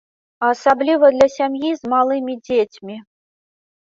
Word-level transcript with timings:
Асабліва 0.51 1.11
для 1.17 1.27
сям'і 1.35 1.69
з 1.81 1.91
малымі 1.93 2.33
дзецьмі. 2.51 2.95